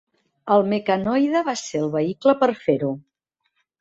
El 0.53 0.63
mecanoide 0.69 1.43
va 1.49 1.55
ser 1.63 1.81
el 1.83 1.93
vehicle 1.97 2.35
per 2.41 2.51
fer-ho. 2.65 2.91